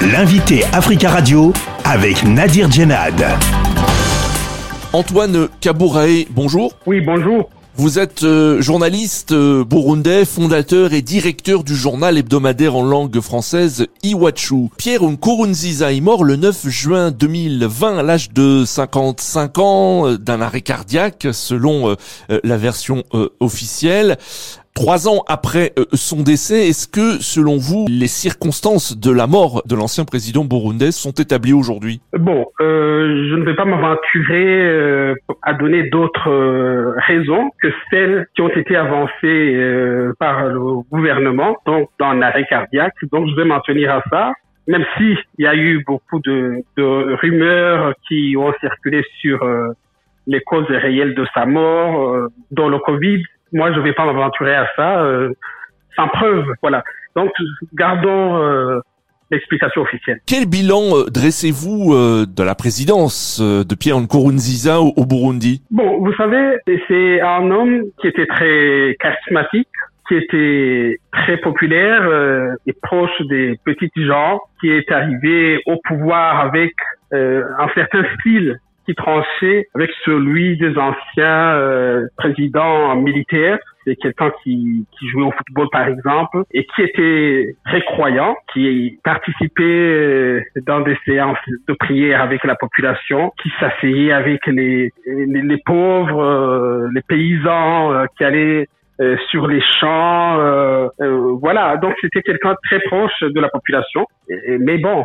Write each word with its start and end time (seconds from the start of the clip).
L'invité 0.00 0.62
Africa 0.72 1.10
Radio 1.10 1.52
avec 1.84 2.22
Nadir 2.22 2.70
Djenad. 2.70 3.20
Antoine 4.92 5.48
Kabourae, 5.60 6.24
bonjour. 6.30 6.72
Oui, 6.86 7.00
bonjour. 7.00 7.50
Vous 7.74 7.98
êtes 7.98 8.22
euh, 8.22 8.60
journaliste 8.60 9.32
euh, 9.32 9.64
burundais, 9.64 10.24
fondateur 10.24 10.92
et 10.92 11.02
directeur 11.02 11.64
du 11.64 11.74
journal 11.74 12.16
hebdomadaire 12.16 12.76
en 12.76 12.84
langue 12.84 13.20
française 13.20 13.86
Iwachu. 14.04 14.68
Pierre 14.76 15.02
Nkurunziza 15.02 15.92
est 15.92 16.00
mort 16.00 16.22
le 16.22 16.36
9 16.36 16.68
juin 16.68 17.10
2020 17.10 17.98
à 17.98 18.02
l'âge 18.04 18.30
de 18.30 18.64
55 18.64 19.58
ans 19.58 20.06
euh, 20.06 20.16
d'un 20.16 20.40
arrêt 20.40 20.60
cardiaque 20.60 21.26
selon 21.32 21.96
la 22.28 22.56
version 22.56 23.02
officielle. 23.40 24.16
Trois 24.78 25.08
ans 25.08 25.24
après 25.26 25.72
euh, 25.76 25.86
son 25.92 26.22
décès, 26.22 26.68
est-ce 26.68 26.86
que, 26.86 27.20
selon 27.20 27.56
vous, 27.56 27.86
les 27.88 28.06
circonstances 28.06 28.96
de 28.96 29.10
la 29.10 29.26
mort 29.26 29.62
de 29.66 29.74
l'ancien 29.74 30.04
président 30.04 30.44
burundais 30.44 30.92
sont 30.92 31.10
établies 31.10 31.52
aujourd'hui? 31.52 32.00
Bon, 32.12 32.46
euh, 32.60 33.26
je 33.28 33.34
ne 33.34 33.44
vais 33.44 33.56
pas 33.56 33.64
m'aventurer 33.64 34.62
euh, 34.62 35.16
à 35.42 35.54
donner 35.54 35.90
d'autres 35.90 36.30
raisons 37.08 37.50
que 37.60 37.66
celles 37.90 38.28
qui 38.36 38.42
ont 38.42 38.50
été 38.50 38.76
avancées 38.76 39.58
par 40.20 40.46
le 40.46 40.82
gouvernement, 40.92 41.56
donc 41.66 41.88
dans 41.98 42.12
l'arrêt 42.12 42.46
cardiaque. 42.48 42.94
Donc, 43.10 43.28
je 43.30 43.34
vais 43.34 43.44
m'en 43.44 43.58
tenir 43.58 43.90
à 43.90 44.02
ça 44.10 44.32
même 44.68 44.84
si 44.98 45.16
il 45.38 45.44
y 45.44 45.48
a 45.48 45.56
eu 45.56 45.82
beaucoup 45.86 46.20
de, 46.20 46.62
de 46.76 47.16
rumeurs 47.22 47.94
qui 48.06 48.36
ont 48.36 48.52
circulé 48.60 49.02
sur 49.18 49.40
les 50.26 50.40
causes 50.42 50.68
réelles 50.68 51.14
de 51.14 51.26
sa 51.32 51.46
mort, 51.46 52.28
dont 52.50 52.68
le 52.68 52.78
Covid, 52.78 53.22
moi, 53.52 53.72
je 53.72 53.78
ne 53.78 53.84
vais 53.84 53.92
pas 53.92 54.04
m'aventurer 54.04 54.54
à 54.54 54.66
ça 54.76 55.02
euh, 55.02 55.32
sans 55.96 56.08
preuve. 56.08 56.44
Voilà. 56.62 56.82
Donc, 57.16 57.30
gardons 57.74 58.36
euh, 58.36 58.80
l'explication 59.30 59.82
officielle. 59.82 60.20
Quel 60.26 60.46
bilan 60.46 60.96
euh, 60.96 61.04
dressez-vous 61.12 61.94
de 62.26 62.42
la 62.42 62.54
présidence 62.54 63.40
de 63.40 63.74
Pierre 63.74 63.98
Nkurunziza 63.98 64.80
au, 64.80 65.04
Burundi? 65.06 65.62
Bon, 65.70 65.98
vous 65.98 66.14
savez, 66.14 66.58
c'est 66.88 67.20
un 67.20 67.50
homme 67.50 67.84
qui 68.00 68.08
était 68.08 68.26
très 68.26 68.96
charismatique, 69.00 69.68
qui 70.08 70.14
était 70.14 71.00
très 71.12 71.36
populaire 71.38 72.08
et 72.66 72.72
proche 72.72 73.20
des 73.28 73.58
petites 73.64 73.98
gens, 73.98 74.40
qui 74.60 74.70
est 74.70 74.90
arrivé 74.90 75.60
au 75.66 75.76
pouvoir 75.84 76.40
avec 76.40 76.72
un 77.12 77.68
certain 77.74 78.04
style 78.18 78.58
qui 78.88 78.94
tranchait 78.94 79.68
avec 79.74 79.90
celui 80.06 80.56
des 80.56 80.74
anciens 80.78 81.52
euh, 81.52 82.06
présidents 82.16 82.96
militaires. 82.96 83.58
C'est 83.84 83.96
quelqu'un 83.96 84.32
qui, 84.42 84.86
qui 84.98 85.08
jouait 85.08 85.24
au 85.24 85.30
football, 85.30 85.68
par 85.70 85.86
exemple, 85.88 86.42
et 86.54 86.64
qui 86.64 86.82
était 86.82 87.54
très 87.66 87.82
croyant, 87.82 88.34
qui 88.52 88.98
participait 89.04 89.62
euh, 89.62 90.40
dans 90.66 90.80
des 90.80 90.96
séances 91.04 91.38
de 91.68 91.74
prière 91.74 92.22
avec 92.22 92.44
la 92.44 92.54
population, 92.54 93.30
qui 93.42 93.50
s'asseyait 93.60 94.12
avec 94.12 94.46
les, 94.46 94.90
les, 95.06 95.58
pauvres, 95.66 96.22
euh, 96.22 96.88
les 96.94 97.02
paysans, 97.02 98.06
qui 98.16 98.24
allaient 98.24 98.68
sur 99.30 99.46
les 99.46 99.62
champs. 99.78 100.40
Euh, 100.40 100.88
voilà, 101.40 101.76
donc 101.76 101.94
c'était 102.00 102.22
quelqu'un 102.22 102.56
très 102.64 102.80
proche 102.80 103.20
de 103.20 103.40
la 103.40 103.48
population. 103.48 104.06
mais 104.60 104.78
bon, 104.78 105.04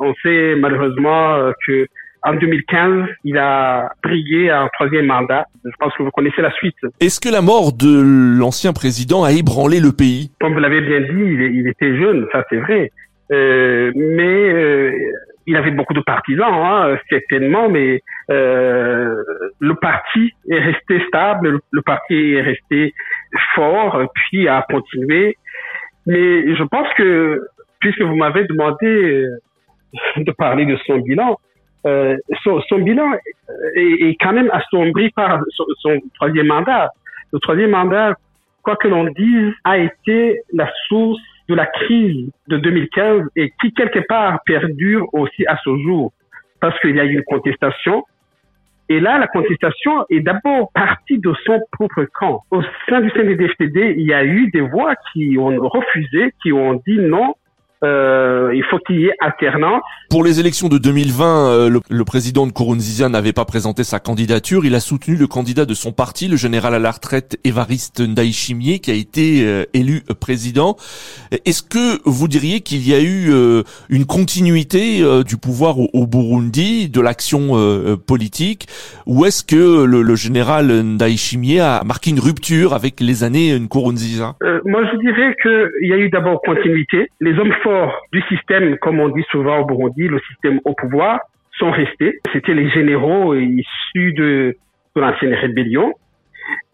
on 0.00 0.14
sait 0.22 0.54
malheureusement 0.56 1.50
que 1.66 1.86
en 2.22 2.34
2015, 2.34 3.08
il 3.24 3.38
a 3.38 3.90
brillé 4.02 4.50
un 4.50 4.68
troisième 4.74 5.06
mandat. 5.06 5.46
Je 5.64 5.70
pense 5.78 5.92
que 5.96 6.02
vous 6.02 6.10
connaissez 6.10 6.42
la 6.42 6.52
suite. 6.52 6.76
Est-ce 7.00 7.20
que 7.20 7.32
la 7.32 7.42
mort 7.42 7.72
de 7.72 8.38
l'ancien 8.38 8.72
président 8.72 9.24
a 9.24 9.32
ébranlé 9.32 9.80
le 9.80 9.92
pays? 9.92 10.30
Comme 10.40 10.54
vous 10.54 10.60
l'avez 10.60 10.80
bien 10.80 11.00
dit, 11.00 11.08
il, 11.10 11.68
était 11.68 11.96
jeune, 11.96 12.26
ça 12.32 12.44
c'est 12.50 12.58
vrai. 12.58 12.90
Euh, 13.30 13.92
mais 13.94 14.52
euh, 14.52 14.92
il 15.48 15.56
avait 15.56 15.70
beaucoup 15.70 15.94
de 15.94 16.00
partisans, 16.00 16.52
hein, 16.52 16.98
certainement, 17.08 17.70
mais 17.70 18.02
euh, 18.30 19.14
le 19.60 19.74
parti 19.76 20.34
est 20.50 20.60
resté 20.60 21.00
stable, 21.08 21.60
le, 21.70 21.82
parti 21.82 22.34
est 22.34 22.42
resté 22.42 22.92
fort, 23.54 23.98
puis 24.14 24.46
a 24.46 24.64
continué. 24.70 25.38
Mais 26.06 26.54
je 26.54 26.62
pense 26.64 26.88
que, 26.98 27.40
puisque 27.80 28.02
vous 28.02 28.14
m'avez 28.14 28.44
demandé 28.44 28.86
euh, 28.86 29.40
de 30.18 30.32
parler 30.32 30.66
de 30.66 30.76
son 30.86 30.98
bilan, 30.98 31.38
euh, 31.86 32.16
son, 32.42 32.78
bilan 32.78 33.12
est, 33.74 34.16
quand 34.20 34.32
même 34.32 34.50
assombri 34.52 35.10
par 35.10 35.40
son, 35.50 35.64
son, 35.78 36.00
troisième 36.14 36.46
mandat. 36.46 36.90
Le 37.32 37.38
troisième 37.38 37.70
mandat, 37.70 38.14
quoi 38.62 38.76
que 38.76 38.88
l'on 38.88 39.04
dise, 39.04 39.52
a 39.64 39.78
été 39.78 40.40
la 40.52 40.70
source 40.88 41.20
de 41.48 41.54
la 41.54 41.66
crise 41.66 42.30
de 42.48 42.58
2015 42.58 43.22
et 43.36 43.52
qui 43.60 43.72
quelque 43.72 44.00
part 44.00 44.40
perdure 44.44 45.06
aussi 45.12 45.46
à 45.46 45.56
ce 45.64 45.76
jour 45.78 46.12
parce 46.60 46.78
qu'il 46.80 46.96
y 46.96 47.00
a 47.00 47.04
eu 47.04 47.14
une 47.14 47.24
contestation. 47.24 48.04
Et 48.90 49.00
là, 49.00 49.18
la 49.18 49.26
contestation 49.26 50.04
est 50.08 50.20
d'abord 50.20 50.70
partie 50.72 51.18
de 51.18 51.32
son 51.44 51.60
propre 51.72 52.06
camp. 52.18 52.42
Au 52.50 52.62
sein 52.88 53.00
du 53.00 53.10
CNDD-FTD, 53.10 53.94
il 53.98 54.06
y 54.06 54.14
a 54.14 54.24
eu 54.24 54.50
des 54.50 54.62
voix 54.62 54.94
qui 55.12 55.36
ont 55.38 55.56
refusé, 55.68 56.32
qui 56.42 56.52
ont 56.52 56.80
dit 56.86 56.98
non, 56.98 57.34
euh, 57.84 58.50
il 58.54 58.64
faut 58.64 58.78
qu'il 58.78 59.00
y 59.00 59.06
ait 59.06 59.14
alternance. 59.20 59.82
Pour 60.10 60.24
les 60.24 60.40
élections 60.40 60.68
de 60.68 60.78
2020, 60.78 61.48
euh, 61.48 61.68
le, 61.68 61.80
le, 61.88 62.04
président 62.04 62.46
de 62.46 62.50
Nkurunziza 62.50 63.08
n'avait 63.08 63.32
pas 63.32 63.44
présenté 63.44 63.84
sa 63.84 64.00
candidature. 64.00 64.64
Il 64.64 64.74
a 64.74 64.80
soutenu 64.80 65.16
le 65.16 65.26
candidat 65.26 65.64
de 65.64 65.74
son 65.74 65.92
parti, 65.92 66.28
le 66.28 66.36
général 66.36 66.74
à 66.74 66.78
la 66.78 66.90
retraite 66.90 67.38
Évariste 67.44 68.00
Ndayishimiye, 68.00 68.80
qui 68.80 68.90
a 68.90 68.94
été 68.94 69.44
euh, 69.44 69.64
élu 69.74 70.02
président. 70.18 70.76
Est-ce 71.44 71.62
que 71.62 72.00
vous 72.04 72.26
diriez 72.26 72.62
qu'il 72.62 72.88
y 72.88 72.94
a 72.94 73.00
eu 73.00 73.30
euh, 73.30 73.62
une 73.90 74.06
continuité 74.06 75.02
du 75.24 75.36
pouvoir 75.36 75.78
au, 75.78 75.88
au, 75.92 76.06
Burundi, 76.06 76.88
de 76.88 77.00
l'action 77.00 77.52
politique, 78.06 78.66
ou 79.06 79.24
est-ce 79.24 79.44
que 79.44 79.84
le, 79.84 80.02
le, 80.02 80.16
général 80.16 80.66
Ndayishimiye 80.66 81.60
a 81.60 81.82
marqué 81.84 82.10
une 82.10 82.18
rupture 82.18 82.72
avec 82.72 83.00
les 83.00 83.24
années 83.24 83.58
Nkurunziza 83.58 84.36
Moi, 84.64 84.82
je 84.90 84.98
dirais 84.98 85.34
qu'il 85.42 85.88
y 85.88 85.92
a 85.92 85.98
eu 85.98 86.08
d'abord 86.08 86.40
continuité. 86.42 87.10
Les 87.20 87.38
hommes 87.38 87.52
du 88.12 88.22
système, 88.22 88.76
comme 88.78 89.00
on 89.00 89.08
dit 89.08 89.24
souvent 89.30 89.58
au 89.58 89.64
Burundi, 89.64 90.08
le 90.08 90.20
système 90.20 90.60
au 90.64 90.74
pouvoir, 90.74 91.20
sont 91.58 91.70
restés. 91.70 92.18
C'était 92.32 92.54
les 92.54 92.70
généraux 92.70 93.34
issus 93.34 94.12
de, 94.12 94.56
l'ancienne 94.96 95.34
rébellion. 95.34 95.94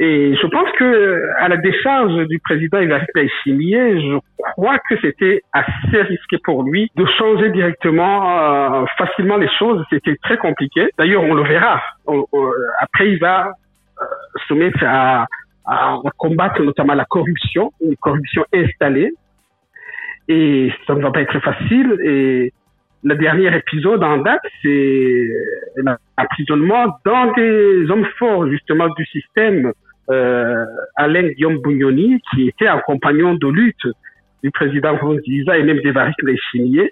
Et 0.00 0.36
je 0.40 0.46
pense 0.46 0.70
que 0.78 1.22
à 1.38 1.48
la 1.48 1.56
décharge 1.56 2.26
du 2.28 2.38
président 2.38 2.78
Evariste 2.78 3.10
Ndayishimiye, 3.14 4.10
je 4.10 4.18
crois 4.52 4.78
que 4.88 4.94
c'était 5.00 5.42
assez 5.52 6.02
risqué 6.02 6.38
pour 6.44 6.62
lui 6.62 6.90
de 6.94 7.04
changer 7.18 7.50
directement 7.50 8.82
euh, 8.82 8.86
facilement 8.96 9.36
les 9.36 9.48
choses. 9.58 9.84
C'était 9.90 10.16
très 10.22 10.36
compliqué. 10.36 10.88
D'ailleurs, 10.98 11.22
on 11.22 11.34
le 11.34 11.42
verra. 11.42 11.82
après, 12.80 13.10
il 13.10 13.18
va 13.18 13.48
euh, 13.48 14.04
se 14.46 14.54
mettre 14.54 14.84
à 14.84 15.26
combattre 16.16 16.62
notamment 16.62 16.94
la 16.94 17.04
corruption, 17.04 17.72
une 17.80 17.96
corruption 17.96 18.44
installée 18.54 19.12
et 20.28 20.72
ça 20.86 20.94
ne 20.94 21.02
va 21.02 21.10
pas 21.10 21.22
être 21.22 21.40
facile. 21.40 21.98
Et 22.04 22.52
le 23.02 23.14
dernier 23.16 23.54
épisode 23.56 24.02
en 24.02 24.18
date, 24.18 24.42
c'est 24.62 25.28
l'emprisonnement 25.76 26.98
dans 27.04 27.32
des 27.32 27.86
hommes 27.90 28.06
forts 28.18 28.48
justement 28.48 28.88
du 28.96 29.04
système, 29.06 29.72
euh, 30.10 30.64
Alain 30.96 31.28
Guillaume 31.28 31.58
Bougnoni, 31.58 32.20
qui 32.30 32.48
était 32.48 32.68
un 32.68 32.80
compagnon 32.80 33.34
de 33.34 33.48
lutte 33.48 33.86
du 34.42 34.50
président 34.50 34.94
Nkurunziza 34.94 35.58
et 35.58 35.62
même 35.62 35.80
d'Évariste 35.80 36.22
Ndayishimiye, 36.22 36.90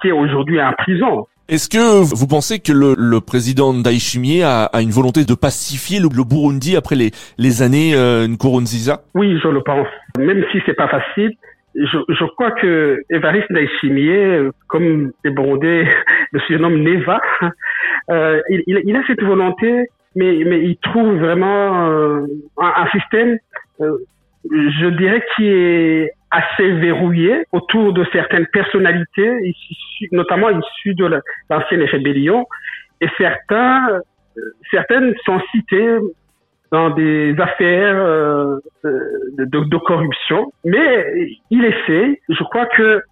qui 0.00 0.08
est 0.08 0.12
aujourd'hui 0.12 0.60
en 0.60 0.72
prison. 0.72 1.26
Est-ce 1.48 1.68
que 1.68 2.14
vous 2.14 2.28
pensez 2.28 2.60
que 2.60 2.72
le, 2.72 2.94
le 2.96 3.20
président 3.20 3.72
Ndayishimiye 3.72 4.42
a, 4.42 4.66
a, 4.66 4.82
une 4.82 4.90
volonté 4.90 5.24
de 5.24 5.34
pacifier 5.34 5.98
le, 5.98 6.08
le 6.14 6.22
Burundi 6.22 6.76
après 6.76 6.94
les, 6.94 7.10
les 7.38 7.62
années 7.62 7.92
euh, 7.96 8.28
Nkurunziza? 8.28 9.02
Oui, 9.14 9.36
je 9.42 9.48
le 9.48 9.60
pense. 9.60 9.88
Même 10.16 10.44
si 10.52 10.58
c'est 10.64 10.74
pas 10.74 10.86
facile, 10.86 11.32
je, 11.74 11.98
je, 12.08 12.24
crois 12.24 12.50
que 12.52 13.02
Évariste 13.10 13.50
Ndayishimiye, 13.50 14.50
comme 14.66 15.12
Burundais 15.24 15.86
le 16.32 16.40
surnomme 16.40 16.82
Neva, 16.82 17.20
euh, 18.10 18.40
il, 18.48 18.62
il, 18.66 18.96
a 18.96 19.06
cette 19.06 19.22
volonté, 19.22 19.88
mais, 20.16 20.42
mais 20.44 20.62
il 20.62 20.76
trouve 20.78 21.16
vraiment 21.18 21.88
euh, 21.90 22.26
un, 22.58 22.72
un, 22.76 22.88
système, 22.90 23.38
euh, 23.80 23.98
je 24.50 24.86
dirais, 24.88 25.24
qui 25.36 25.46
est 25.46 26.12
assez 26.30 26.70
verrouillé 26.72 27.44
autour 27.52 27.92
de 27.92 28.04
certaines 28.12 28.46
personnalités, 28.46 29.54
notamment 30.12 30.50
issues 30.50 30.94
de 30.94 31.20
l'ancienne 31.48 31.82
rébellion, 31.82 32.46
et 33.00 33.08
certains, 33.18 33.88
euh, 33.90 34.00
certaines 34.70 35.14
sont 35.24 35.40
citées 35.52 35.96
dans 36.70 36.90
des 36.90 37.34
affaires 37.38 37.96
euh, 37.96 38.60
de, 38.84 39.44
de, 39.44 39.64
de, 39.64 39.76
corruption, 39.78 40.52
mais 40.64 41.28
il 41.50 41.64
essaie. 41.64 42.20
Je 42.28 42.44
crois 42.44 42.66
que 42.66 42.82
euh, 42.82 43.02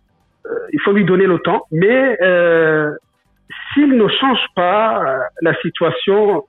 il 0.72 0.80
faut 0.80 0.92
lui 0.92 1.04
donner 1.04 1.26
le 1.26 1.38
temps, 1.40 1.64
mais 1.72 2.16
euh, 2.22 2.90
s'il 3.72 3.96
ne 3.96 4.08
change 4.08 4.44
pas 4.54 5.02
euh, 5.02 5.18
la 5.42 5.54
situation 5.60 6.44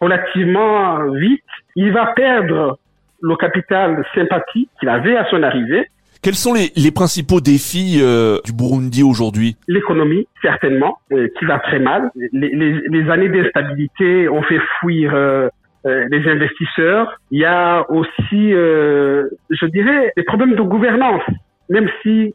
relativement 0.00 1.10
vite, 1.12 1.42
il 1.76 1.92
va 1.92 2.06
perdre 2.14 2.78
le 3.20 3.36
capital 3.36 4.04
sympathie 4.14 4.68
qu'il 4.78 4.88
avait 4.88 5.16
à 5.16 5.28
son 5.30 5.42
arrivée 5.42 5.86
Quels 6.22 6.34
sont 6.34 6.54
les, 6.54 6.72
les 6.76 6.90
principaux 6.90 7.40
défis 7.40 8.00
euh, 8.02 8.38
du 8.44 8.52
Burundi 8.52 9.02
aujourd'hui? 9.02 9.56
L'économie, 9.68 10.26
certainement, 10.42 10.98
euh, 11.12 11.28
qui 11.38 11.44
va 11.44 11.60
très 11.60 11.78
mal. 11.78 12.10
Les, 12.32 12.50
les, 12.50 12.80
les 12.88 13.10
années 13.10 13.28
d'instabilité 13.28 14.28
ont 14.28 14.42
fait 14.42 14.60
fuir 14.80 15.12
euh, 15.14 15.48
les 15.84 16.28
investisseurs. 16.28 17.18
Il 17.30 17.40
y 17.40 17.44
a 17.44 17.90
aussi, 17.90 18.52
je 18.52 19.66
dirais, 19.66 20.12
des 20.16 20.22
problèmes 20.22 20.54
de 20.54 20.62
gouvernance, 20.62 21.22
même 21.68 21.88
si, 22.02 22.34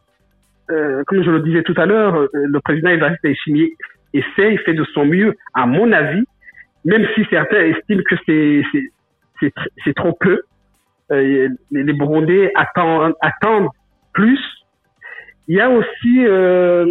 comme 0.68 1.24
je 1.24 1.32
le 1.32 1.40
disais 1.42 1.64
tout 1.64 1.76
à 1.78 1.86
l'heure, 1.86 2.28
le 2.34 2.60
président 2.60 2.90
Evariste 2.90 3.24
essaie, 3.26 4.54
il 4.54 4.60
fait 4.60 4.74
de 4.74 4.84
son 4.94 5.06
mieux, 5.06 5.34
à 5.54 5.66
mon 5.66 5.92
avis, 5.92 6.24
même 6.84 7.06
si 7.16 7.26
certains 7.30 7.62
estiment 7.62 8.04
que 8.04 8.16
c'est 8.26 8.64
c'est 9.84 9.94
trop 9.96 10.14
peu. 10.20 10.42
Euh, 11.12 11.50
les 11.72 11.94
Burundais 11.94 12.52
attendent, 12.56 13.14
attendent 13.22 13.70
plus. 14.14 14.40
Il 15.48 15.56
y 15.56 15.62
a 15.62 15.70
aussi 15.70 16.26
euh, 16.26 16.86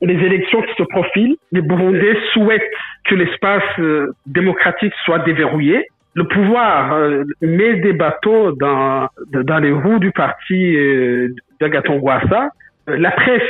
les 0.00 0.14
élections 0.14 0.62
qui 0.62 0.74
se 0.74 0.84
profilent. 0.84 1.36
Les 1.52 1.62
Burundais 1.62 2.16
souhaitent 2.32 2.70
que 3.04 3.14
l'espace 3.14 3.62
euh, 3.78 4.12
démocratique 4.26 4.92
soit 5.04 5.20
déverrouillé. 5.20 5.86
Le 6.16 6.24
pouvoir 6.24 6.94
euh, 6.94 7.24
met 7.42 7.76
des 7.76 7.92
bateaux 7.92 8.52
dans, 8.52 9.08
dans 9.32 9.58
les 9.58 9.70
roues 9.70 9.98
du 9.98 10.12
parti 10.12 10.76
euh, 10.76 11.28
d'Agaton 11.60 11.98
Gwassa. 11.98 12.48
La 12.86 13.10
presse, 13.10 13.42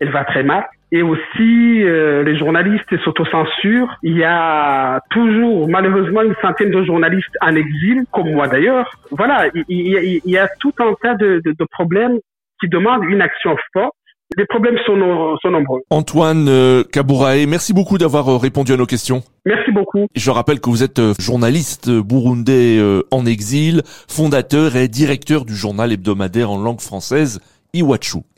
elle 0.00 0.10
va 0.10 0.24
très 0.24 0.42
mal 0.42 0.64
et 0.92 1.02
aussi 1.02 1.82
euh, 1.82 2.22
les 2.24 2.36
journalistes 2.36 2.96
s'autocensurent. 3.04 3.96
Il 4.02 4.16
y 4.16 4.24
a 4.24 5.00
toujours 5.10 5.68
malheureusement 5.68 6.22
une 6.22 6.34
centaine 6.42 6.70
de 6.70 6.82
journalistes 6.84 7.36
en 7.40 7.54
exil, 7.54 8.04
comme 8.10 8.32
moi 8.32 8.48
d'ailleurs. 8.48 8.90
Voilà, 9.10 9.46
il, 9.54 9.64
il, 9.68 10.20
il, 10.24 10.30
y 10.30 10.38
a 10.38 10.48
tout 10.58 10.74
un 10.80 10.94
tas 11.00 11.14
de, 11.14 11.40
de, 11.44 11.52
de, 11.52 11.66
problèmes 11.70 12.18
qui 12.60 12.68
demandent 12.68 13.04
une 13.04 13.22
action 13.22 13.56
forte. 13.72 13.94
Les 14.36 14.46
problèmes 14.46 14.78
sont, 14.86 14.96
sont 15.42 15.50
nombreux. 15.50 15.80
Antoine 15.90 16.48
euh, 16.48 16.84
Kabourae, 16.84 17.46
merci 17.48 17.72
beaucoup 17.72 17.98
d'avoir 17.98 18.28
euh, 18.28 18.36
répondu 18.36 18.72
à 18.72 18.76
nos 18.76 18.86
questions. 18.86 19.22
Merci 19.44 19.72
beaucoup. 19.72 20.06
Je 20.14 20.30
rappelle 20.30 20.60
que 20.60 20.70
vous 20.70 20.84
êtes 20.84 21.00
euh, 21.00 21.14
journaliste 21.18 21.90
burundais 21.90 22.78
en 23.10 23.26
exil, 23.26 23.82
fondateur 24.08 24.76
et 24.76 24.86
directeur 24.86 25.44
du 25.44 25.54
journal 25.54 25.92
hebdomadaire 25.92 26.50
en 26.50 26.58
langue 26.58 26.80
française 26.80 27.40
Iwachu. 27.74 28.20